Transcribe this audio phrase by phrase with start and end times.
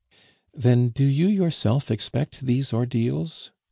[0.55, 3.51] "Then do you yourself expect these ordeals?"